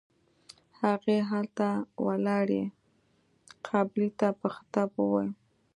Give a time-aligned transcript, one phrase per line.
[0.81, 1.67] هغې هلته
[2.05, 2.63] ولاړې
[3.67, 5.31] قابلې ته په خطاب وويل.